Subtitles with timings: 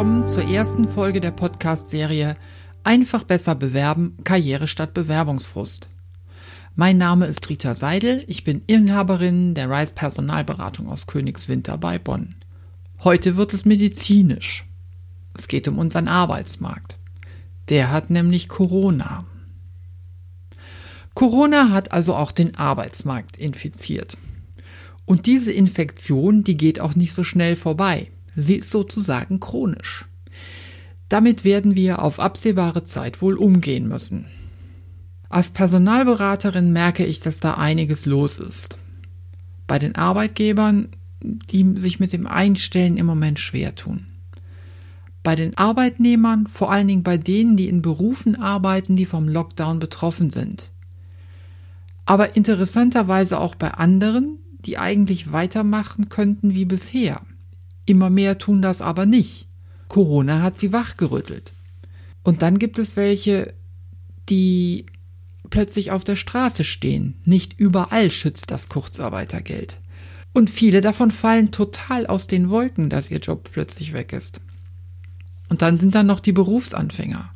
[0.00, 2.34] willkommen zur ersten Folge der Podcast-Serie
[2.84, 5.90] Einfach besser bewerben, Karriere statt Bewerbungsfrust.
[6.74, 12.34] Mein Name ist Rita Seidel, ich bin Inhaberin der Rise Personalberatung aus Königswinter bei Bonn.
[13.04, 14.64] Heute wird es medizinisch.
[15.34, 16.96] Es geht um unseren Arbeitsmarkt.
[17.68, 19.26] Der hat nämlich Corona.
[21.12, 24.16] Corona hat also auch den Arbeitsmarkt infiziert.
[25.04, 28.08] Und diese Infektion, die geht auch nicht so schnell vorbei.
[28.36, 30.06] Sie ist sozusagen chronisch.
[31.08, 34.26] Damit werden wir auf absehbare Zeit wohl umgehen müssen.
[35.28, 38.76] Als Personalberaterin merke ich, dass da einiges los ist.
[39.66, 40.88] Bei den Arbeitgebern,
[41.22, 44.06] die sich mit dem Einstellen im Moment schwer tun.
[45.22, 49.78] Bei den Arbeitnehmern, vor allen Dingen bei denen, die in Berufen arbeiten, die vom Lockdown
[49.78, 50.72] betroffen sind.
[52.06, 57.20] Aber interessanterweise auch bei anderen, die eigentlich weitermachen könnten wie bisher.
[57.86, 59.48] Immer mehr tun das aber nicht.
[59.88, 61.52] Corona hat sie wachgerüttelt.
[62.22, 63.54] Und dann gibt es welche,
[64.28, 64.86] die
[65.48, 67.14] plötzlich auf der Straße stehen.
[67.24, 69.80] Nicht überall schützt das Kurzarbeitergeld.
[70.32, 74.40] Und viele davon fallen total aus den Wolken, dass ihr Job plötzlich weg ist.
[75.48, 77.30] Und dann sind da noch die Berufsanfänger.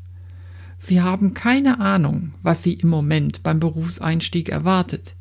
[0.79, 5.17] Sie haben keine Ahnung, was sie im Moment beim Berufseinstieg erwartet.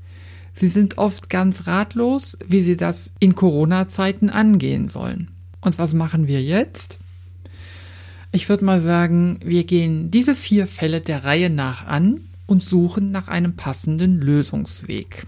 [0.53, 5.31] Sie sind oft ganz ratlos, wie sie das in Corona-Zeiten angehen sollen.
[5.61, 6.99] Und was machen wir jetzt?
[8.31, 13.11] Ich würde mal sagen, wir gehen diese vier Fälle der Reihe nach an und suchen
[13.11, 15.25] nach einem passenden Lösungsweg.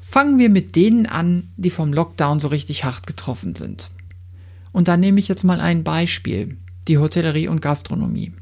[0.00, 3.90] Fangen wir mit denen an, die vom Lockdown so richtig hart getroffen sind.
[4.72, 6.56] Und da nehme ich jetzt mal ein Beispiel,
[6.86, 8.32] die Hotellerie und Gastronomie.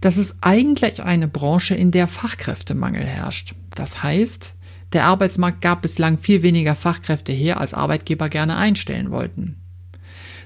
[0.00, 3.54] Das ist eigentlich eine Branche, in der Fachkräftemangel herrscht.
[3.74, 4.54] Das heißt,
[4.92, 9.56] der Arbeitsmarkt gab bislang viel weniger Fachkräfte her, als Arbeitgeber gerne einstellen wollten.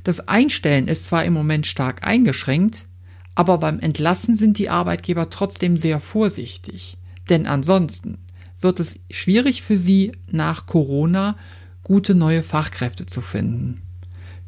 [0.05, 2.87] Das Einstellen ist zwar im Moment stark eingeschränkt,
[3.35, 6.99] aber beim Entlassen sind die Arbeitgeber trotzdem sehr vorsichtig.
[7.29, 8.19] Denn ansonsten
[8.61, 11.37] wird es schwierig für sie, nach Corona
[11.83, 13.83] gute neue Fachkräfte zu finden.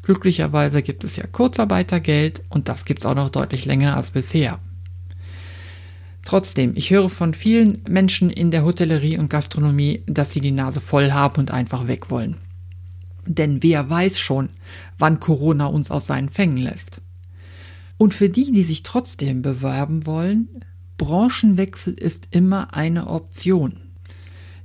[0.01, 4.59] Glücklicherweise gibt es ja Kurzarbeitergeld und das gibt es auch noch deutlich länger als bisher.
[6.25, 10.81] Trotzdem, ich höre von vielen Menschen in der Hotellerie und Gastronomie, dass sie die Nase
[10.81, 12.37] voll haben und einfach weg wollen.
[13.27, 14.49] Denn wer weiß schon,
[14.97, 17.01] wann Corona uns aus seinen Fängen lässt.
[17.97, 20.49] Und für die, die sich trotzdem bewerben wollen,
[20.97, 23.79] Branchenwechsel ist immer eine Option.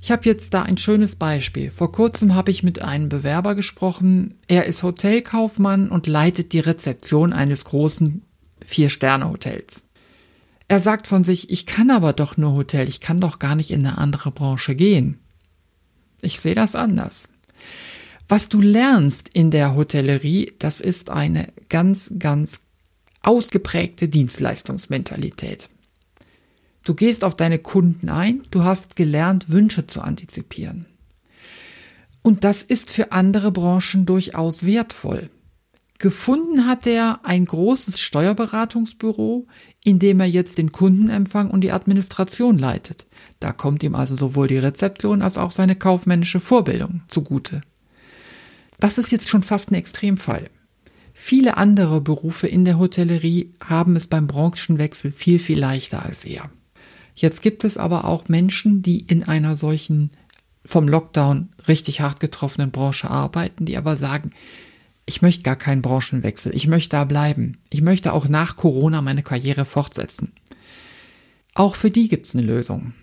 [0.01, 1.69] Ich habe jetzt da ein schönes Beispiel.
[1.69, 4.33] Vor kurzem habe ich mit einem Bewerber gesprochen.
[4.47, 8.23] Er ist Hotelkaufmann und leitet die Rezeption eines großen
[8.65, 9.83] Vier-Sterne-Hotels.
[10.71, 13.71] Er sagt von sich, ich kann aber doch nur Hotel, ich kann doch gar nicht
[13.71, 15.19] in eine andere Branche gehen.
[16.21, 17.27] Ich sehe das anders.
[18.29, 22.61] Was du lernst in der Hotellerie, das ist eine ganz, ganz
[23.21, 25.67] ausgeprägte Dienstleistungsmentalität.
[26.85, 30.85] Du gehst auf deine Kunden ein, du hast gelernt, Wünsche zu antizipieren.
[32.21, 35.29] Und das ist für andere Branchen durchaus wertvoll.
[36.01, 39.45] Gefunden hat er ein großes Steuerberatungsbüro,
[39.83, 43.05] in dem er jetzt den Kundenempfang und die Administration leitet.
[43.39, 47.61] Da kommt ihm also sowohl die Rezeption als auch seine kaufmännische Vorbildung zugute.
[48.79, 50.49] Das ist jetzt schon fast ein Extremfall.
[51.13, 56.49] Viele andere Berufe in der Hotellerie haben es beim Branchenwechsel viel, viel leichter als er.
[57.13, 60.09] Jetzt gibt es aber auch Menschen, die in einer solchen
[60.65, 64.31] vom Lockdown richtig hart getroffenen Branche arbeiten, die aber sagen,
[65.11, 69.23] ich möchte gar keinen Branchenwechsel, ich möchte da bleiben, ich möchte auch nach Corona meine
[69.23, 70.31] Karriere fortsetzen.
[71.53, 72.93] Auch für die gibt es eine Lösung.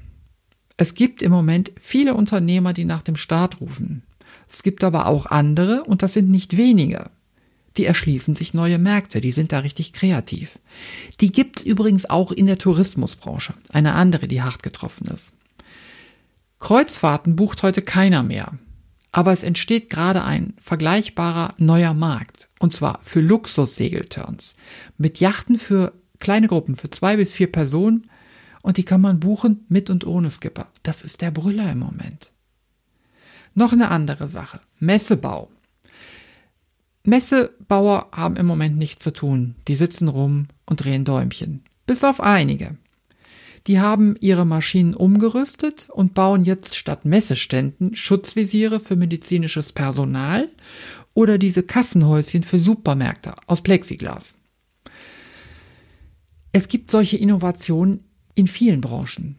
[0.78, 4.04] Es gibt im Moment viele Unternehmer, die nach dem Staat rufen.
[4.48, 7.10] Es gibt aber auch andere, und das sind nicht wenige,
[7.76, 10.58] die erschließen sich neue Märkte, die sind da richtig kreativ.
[11.20, 15.34] Die gibt es übrigens auch in der Tourismusbranche, eine andere, die hart getroffen ist.
[16.58, 18.58] Kreuzfahrten bucht heute keiner mehr.
[19.12, 22.48] Aber es entsteht gerade ein vergleichbarer neuer Markt.
[22.58, 24.54] Und zwar für Luxus-Segelturns.
[24.96, 28.10] Mit Yachten für kleine Gruppen, für zwei bis vier Personen.
[28.62, 30.68] Und die kann man buchen mit und ohne Skipper.
[30.82, 32.32] Das ist der Brüller im Moment.
[33.54, 34.60] Noch eine andere Sache.
[34.78, 35.50] Messebau.
[37.04, 39.54] Messebauer haben im Moment nichts zu tun.
[39.66, 41.64] Die sitzen rum und drehen Däumchen.
[41.86, 42.76] Bis auf einige.
[43.68, 50.48] Die haben ihre Maschinen umgerüstet und bauen jetzt statt Messeständen Schutzvisiere für medizinisches Personal
[51.12, 54.34] oder diese Kassenhäuschen für Supermärkte aus Plexiglas.
[56.52, 58.00] Es gibt solche Innovationen
[58.34, 59.36] in vielen Branchen.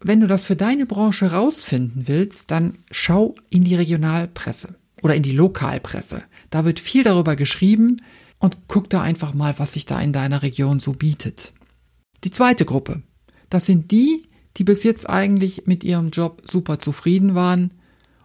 [0.00, 5.22] Wenn du das für deine Branche rausfinden willst, dann schau in die Regionalpresse oder in
[5.22, 6.22] die Lokalpresse.
[6.50, 7.96] Da wird viel darüber geschrieben,
[8.44, 11.54] und guck da einfach mal, was sich da in deiner Region so bietet.
[12.24, 13.02] Die zweite Gruppe,
[13.54, 14.24] das sind die,
[14.56, 17.72] die bis jetzt eigentlich mit ihrem Job super zufrieden waren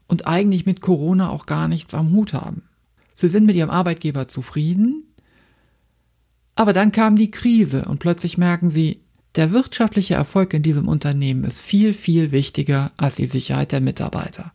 [0.08, 2.64] und eigentlich mit Corona auch gar nichts am Hut haben.
[3.14, 5.04] Sie sind mit ihrem Arbeitgeber zufrieden,
[6.56, 9.02] aber dann kam die Krise und plötzlich merken sie,
[9.36, 14.52] der wirtschaftliche Erfolg in diesem Unternehmen ist viel, viel wichtiger als die Sicherheit der Mitarbeiter.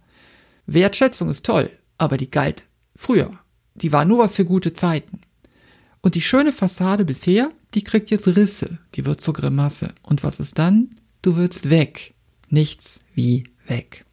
[0.66, 2.66] Wertschätzung ist toll, aber die galt
[2.96, 3.30] früher.
[3.76, 5.20] Die war nur was für gute Zeiten.
[6.00, 9.94] Und die schöne Fassade bisher, die kriegt jetzt Risse, die wird zur Grimasse.
[10.02, 10.90] Und was ist dann?
[11.22, 12.14] Du wirst weg.
[12.48, 14.04] Nichts wie weg.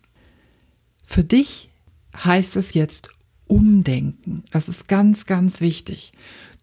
[1.04, 1.69] Für dich
[2.16, 3.10] heißt es jetzt
[3.48, 4.44] umdenken.
[4.52, 6.13] Das ist ganz, ganz wichtig.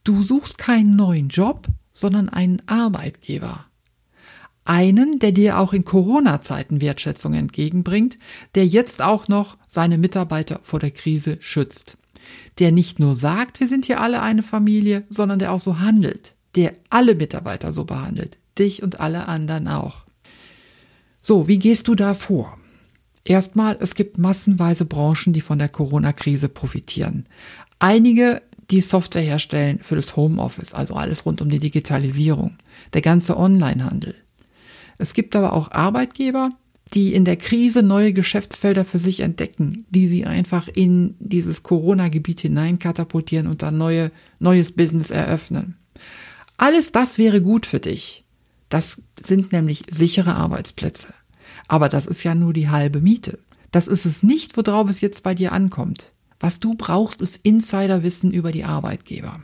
[0.05, 3.67] Du suchst keinen neuen Job, sondern einen Arbeitgeber.
[4.65, 8.19] Einen, der dir auch in Corona-Zeiten Wertschätzung entgegenbringt,
[8.55, 11.99] der jetzt auch noch seine Mitarbeiter vor der Krise schützt
[12.59, 16.35] der nicht nur sagt, wir sind hier alle eine Familie, sondern der auch so handelt,
[16.57, 20.05] der alle Mitarbeiter so behandelt, dich und alle anderen auch.
[21.21, 22.59] So, wie gehst du da vor?
[23.25, 27.27] Erstmal, es gibt massenweise Branchen, die von der Corona-Krise profitieren.
[27.79, 32.57] Einige, die Software herstellen für das Homeoffice, also alles rund um die Digitalisierung,
[32.93, 34.15] der ganze Onlinehandel.
[34.99, 36.51] Es gibt aber auch Arbeitgeber,
[36.95, 42.41] die in der Krise neue Geschäftsfelder für sich entdecken, die sie einfach in dieses Corona-Gebiet
[42.41, 45.77] hinein katapultieren und dann neue, neues Business eröffnen.
[46.59, 48.25] Alles das wäre gut für dich.
[48.69, 51.15] Das sind nämlich sichere Arbeitsplätze.
[51.69, 53.39] Aber das ist ja nur die halbe Miete.
[53.71, 56.13] Das ist es nicht, worauf es jetzt bei dir ankommt.
[56.41, 59.41] Was du brauchst, ist Insiderwissen über die Arbeitgeber.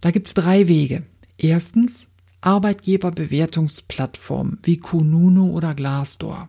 [0.00, 1.04] Da gibt's drei Wege.
[1.38, 2.08] Erstens,
[2.40, 6.48] Arbeitgeberbewertungsplattformen wie Kununu oder Glassdoor.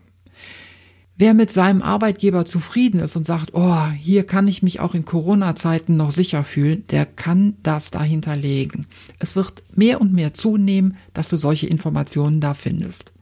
[1.20, 5.04] Wer mit seinem Arbeitgeber zufrieden ist und sagt, oh, hier kann ich mich auch in
[5.04, 8.86] Corona-Zeiten noch sicher fühlen, der kann das dahinter legen.
[9.18, 13.14] Es wird mehr und mehr zunehmen, dass du solche Informationen da findest.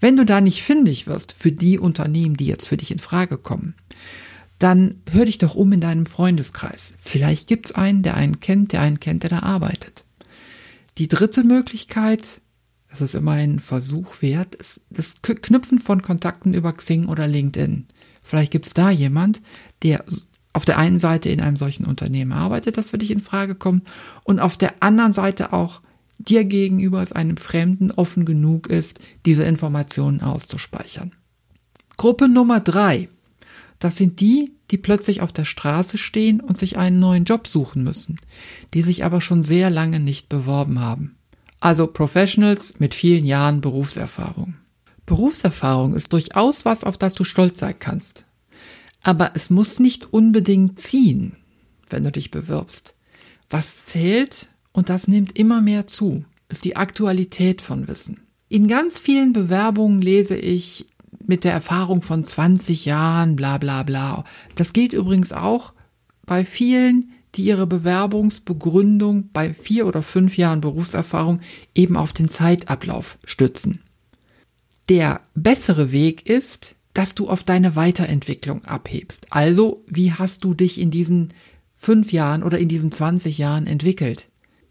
[0.00, 3.38] Wenn du da nicht findig wirst für die Unternehmen, die jetzt für dich in Frage
[3.38, 3.74] kommen,
[4.58, 6.92] dann hör dich doch um in deinem Freundeskreis.
[6.98, 10.04] Vielleicht gibt's einen, der einen kennt, der einen kennt, der da arbeitet.
[10.98, 12.42] Die dritte Möglichkeit,
[12.90, 14.58] das ist immer ein Versuch wert,
[14.90, 17.86] das Knüpfen von Kontakten über Xing oder LinkedIn.
[18.22, 19.40] Vielleicht gibt es da jemand,
[19.82, 20.04] der
[20.52, 23.86] auf der einen Seite in einem solchen Unternehmen arbeitet, das für dich in Frage kommt,
[24.24, 25.80] und auf der anderen Seite auch
[26.18, 31.12] dir gegenüber als einem Fremden offen genug ist, diese Informationen auszuspeichern.
[31.96, 33.08] Gruppe Nummer drei.
[33.78, 37.82] Das sind die, die plötzlich auf der Straße stehen und sich einen neuen Job suchen
[37.82, 38.16] müssen,
[38.74, 41.16] die sich aber schon sehr lange nicht beworben haben.
[41.60, 44.54] Also Professionals mit vielen Jahren Berufserfahrung.
[45.06, 48.24] Berufserfahrung ist durchaus was, auf das du stolz sein kannst.
[49.02, 51.36] Aber es muss nicht unbedingt ziehen,
[51.88, 52.94] wenn du dich bewirbst.
[53.50, 58.20] Was zählt, und das nimmt immer mehr zu, ist die Aktualität von Wissen.
[58.48, 60.86] In ganz vielen Bewerbungen lese ich,
[61.26, 64.24] mit der Erfahrung von 20 Jahren, bla bla bla.
[64.54, 65.72] Das gilt übrigens auch
[66.24, 71.40] bei vielen, die ihre Bewerbungsbegründung bei vier oder fünf Jahren Berufserfahrung
[71.74, 73.82] eben auf den Zeitablauf stützen.
[74.88, 79.28] Der bessere Weg ist, dass du auf deine Weiterentwicklung abhebst.
[79.30, 81.28] Also, wie hast du dich in diesen
[81.76, 84.28] fünf Jahren oder in diesen 20 Jahren entwickelt?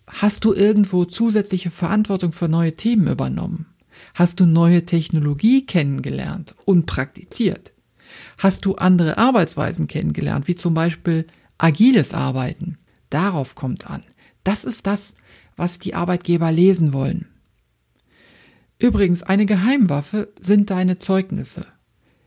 [0.07, 3.67] Hast du irgendwo zusätzliche Verantwortung für neue Themen übernommen?
[4.13, 7.73] Hast du neue Technologie kennengelernt und praktiziert?
[8.37, 11.25] Hast du andere Arbeitsweisen kennengelernt, wie zum Beispiel
[11.59, 12.79] agiles Arbeiten?
[13.11, 14.03] Darauf kommt es an.
[14.43, 15.13] Das ist das,
[15.55, 17.27] was die Arbeitgeber lesen wollen.
[18.79, 21.65] Übrigens, eine Geheimwaffe sind deine Zeugnisse.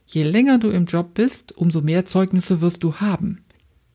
[0.07, 3.43] Je länger du im Job bist, umso mehr Zeugnisse wirst du haben.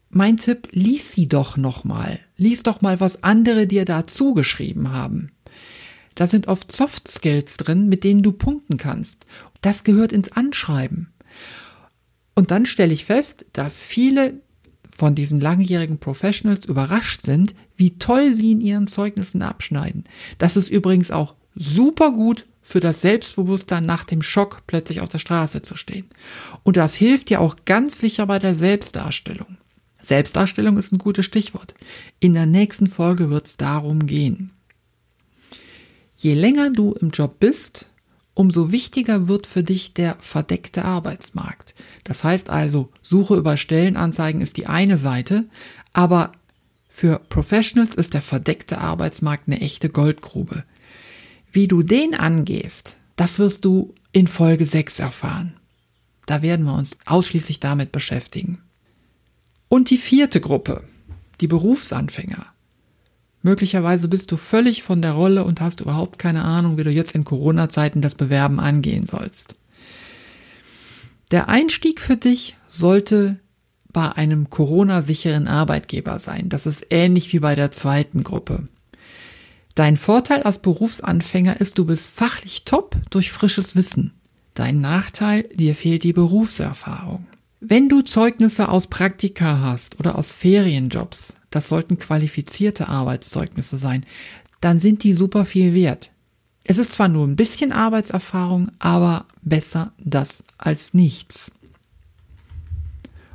[0.09, 2.19] Mein Tipp, lies sie doch nochmal.
[2.37, 5.31] Lies doch mal, was andere dir dazu geschrieben haben.
[6.15, 9.27] Da sind oft Soft Skills drin, mit denen du punkten kannst.
[9.61, 11.13] Das gehört ins Anschreiben.
[12.33, 14.41] Und dann stelle ich fest, dass viele
[14.97, 20.05] von diesen langjährigen Professionals überrascht sind, wie toll sie in ihren Zeugnissen abschneiden.
[20.39, 25.19] Das ist übrigens auch super gut für das Selbstbewusstsein nach dem Schock plötzlich auf der
[25.19, 26.07] Straße zu stehen.
[26.63, 29.57] Und das hilft ja auch ganz sicher bei der Selbstdarstellung.
[30.01, 31.75] Selbstdarstellung ist ein gutes Stichwort.
[32.19, 34.51] In der nächsten Folge wird es darum gehen.
[36.15, 37.91] Je länger du im Job bist,
[38.37, 41.73] umso wichtiger wird für dich der verdeckte Arbeitsmarkt.
[42.03, 45.45] Das heißt also, Suche über Stellenanzeigen ist die eine Seite,
[45.91, 46.31] aber
[46.87, 50.63] für Professionals ist der verdeckte Arbeitsmarkt eine echte Goldgrube.
[51.51, 55.55] Wie du den angehst, das wirst du in Folge 6 erfahren.
[56.27, 58.61] Da werden wir uns ausschließlich damit beschäftigen.
[59.67, 60.83] Und die vierte Gruppe,
[61.41, 62.45] die Berufsanfänger.
[63.41, 67.15] Möglicherweise bist du völlig von der Rolle und hast überhaupt keine Ahnung, wie du jetzt
[67.15, 69.55] in Corona-Zeiten das Bewerben angehen sollst.
[71.31, 73.39] Der Einstieg für dich sollte
[73.91, 76.49] bei einem Corona-sicheren Arbeitgeber sein.
[76.49, 78.67] Das ist ähnlich wie bei der zweiten Gruppe.
[79.75, 84.13] Dein Vorteil als Berufsanfänger ist, du bist fachlich top durch frisches Wissen.
[84.53, 87.27] Dein Nachteil, dir fehlt die Berufserfahrung.
[87.59, 94.05] Wenn du Zeugnisse aus Praktika hast oder aus Ferienjobs, das sollten qualifizierte Arbeitszeugnisse sein,
[94.61, 96.11] dann sind die super viel wert.
[96.63, 101.51] Es ist zwar nur ein bisschen Arbeitserfahrung, aber besser das als nichts.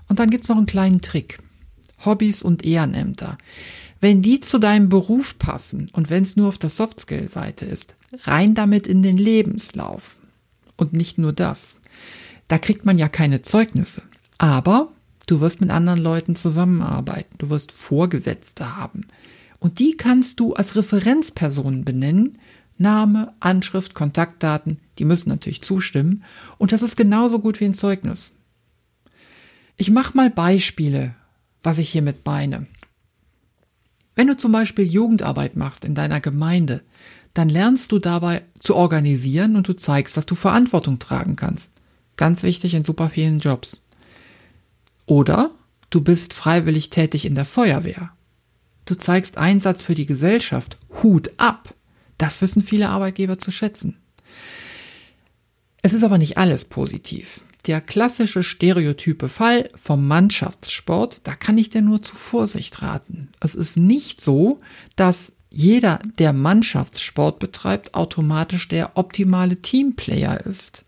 [0.08, 1.38] Und dann gibt's noch einen kleinen Trick.
[2.04, 3.38] Hobbys und Ehrenämter.
[4.00, 8.54] Wenn die zu deinem Beruf passen und wenn es nur auf der Softskill-Seite ist, rein
[8.54, 10.16] damit in den Lebenslauf.
[10.76, 11.76] Und nicht nur das.
[12.48, 14.02] Da kriegt man ja keine Zeugnisse.
[14.38, 14.90] Aber
[15.26, 17.36] du wirst mit anderen Leuten zusammenarbeiten.
[17.38, 19.06] Du wirst Vorgesetzte haben.
[19.58, 22.38] Und die kannst du als Referenzpersonen benennen.
[22.78, 26.24] Name, Anschrift, Kontaktdaten, die müssen natürlich zustimmen.
[26.58, 28.32] Und das ist genauso gut wie ein Zeugnis.
[29.76, 31.14] Ich mache mal Beispiele,
[31.62, 32.66] was ich hiermit meine.
[34.14, 36.82] Wenn du zum Beispiel Jugendarbeit machst in deiner Gemeinde,
[37.34, 41.72] dann lernst du dabei zu organisieren und du zeigst, dass du Verantwortung tragen kannst.
[42.16, 43.80] Ganz wichtig in super vielen Jobs.
[45.06, 45.50] Oder
[45.90, 48.10] du bist freiwillig tätig in der Feuerwehr.
[48.84, 50.78] Du zeigst Einsatz für die Gesellschaft.
[51.02, 51.74] Hut ab.
[52.18, 53.96] Das wissen viele Arbeitgeber zu schätzen.
[55.82, 61.70] Es ist aber nicht alles positiv der klassische stereotype Fall vom Mannschaftssport, da kann ich
[61.70, 63.28] dir nur zu Vorsicht raten.
[63.40, 64.60] Es ist nicht so,
[64.96, 70.84] dass jeder, der Mannschaftssport betreibt, automatisch der optimale Teamplayer ist.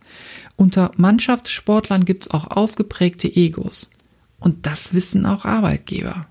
[0.56, 3.90] Unter Mannschaftssportlern gibt es auch ausgeprägte Egos.
[4.38, 6.26] Und das wissen auch Arbeitgeber.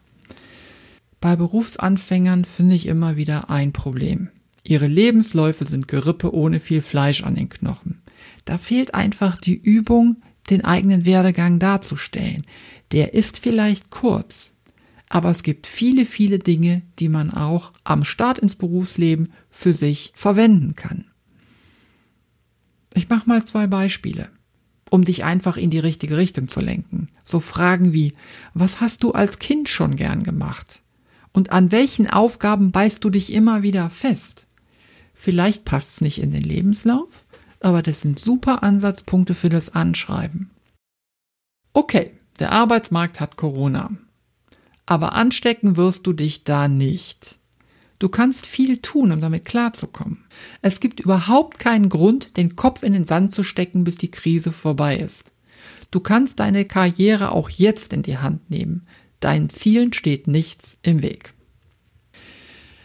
[1.19, 4.29] Bei Berufsanfängern finde ich immer wieder ein Problem.
[4.63, 8.01] Ihre Lebensläufe sind Gerippe ohne viel Fleisch an den Knochen.
[8.45, 10.17] Da fehlt einfach die Übung,
[10.49, 12.45] den eigenen Werdegang darzustellen.
[12.91, 14.53] Der ist vielleicht kurz,
[15.09, 20.11] aber es gibt viele, viele Dinge, die man auch am Start ins Berufsleben für sich
[20.15, 21.05] verwenden kann.
[22.93, 24.29] Ich mache mal zwei Beispiele,
[24.93, 27.07] um dich einfach in die richtige Richtung zu lenken.
[27.23, 28.13] So Fragen wie,
[28.53, 30.83] was hast du als Kind schon gern gemacht?
[31.31, 34.45] Und an welchen Aufgaben beißt du dich immer wieder fest?
[35.15, 37.25] Vielleicht passt's nicht in den Lebenslauf,
[37.59, 40.51] aber das sind super Ansatzpunkte für das Anschreiben.
[41.73, 43.89] Okay, der Arbeitsmarkt hat Corona.
[44.85, 47.39] Aber anstecken wirst du dich da nicht.
[48.03, 50.25] Du kannst viel tun, um damit klarzukommen.
[50.61, 54.51] Es gibt überhaupt keinen Grund, den Kopf in den Sand zu stecken, bis die Krise
[54.51, 55.31] vorbei ist.
[55.89, 58.85] Du kannst deine Karriere auch jetzt in die Hand nehmen.
[59.21, 61.33] Deinen Zielen steht nichts im Weg.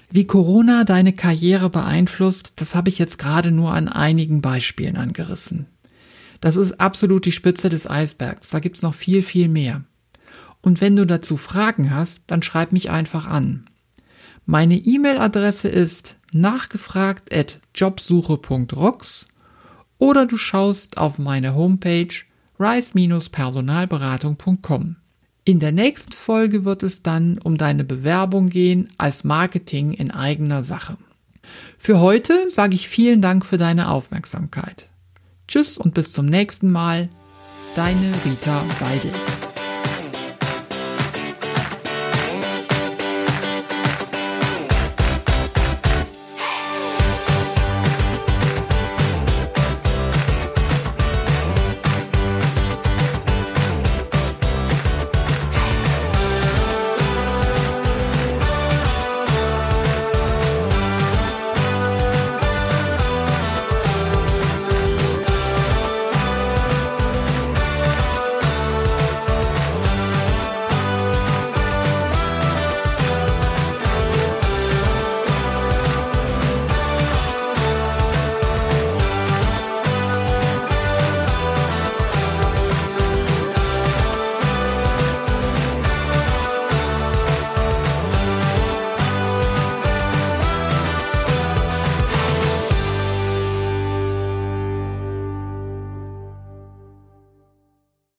[0.08, 5.66] Wie Corona deine Karriere beeinflusst, das habe ich jetzt gerade nur an einigen Beispielen angerissen.
[6.40, 8.50] Das ist absolut die Spitze des Eisbergs.
[8.50, 9.82] Da gibt's noch viel, viel mehr.
[10.60, 13.64] Und wenn du dazu Fragen hast, dann schreib mich einfach an.
[14.50, 19.28] Meine E-Mail-Adresse ist nachgefragt at jobsuche.rocks
[19.98, 22.08] oder du schaust auf meine Homepage
[22.58, 24.96] rise-personalberatung.com.
[25.44, 30.62] In der nächsten Folge wird es dann um deine Bewerbung gehen als Marketing in eigener
[30.62, 30.96] Sache.
[31.76, 34.88] Für heute sage ich vielen Dank für deine Aufmerksamkeit.
[35.46, 37.10] Tschüss und bis zum nächsten Mal.
[37.76, 39.12] Deine Rita Weidel.